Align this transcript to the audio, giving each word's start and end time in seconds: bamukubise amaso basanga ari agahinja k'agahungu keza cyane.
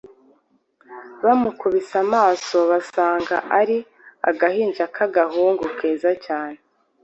bamukubise 1.23 1.93
amaso 2.05 2.57
basanga 2.71 3.35
ari 3.59 3.77
agahinja 4.29 4.83
k'agahungu 4.95 5.63
keza 5.77 6.11
cyane. 6.25 6.57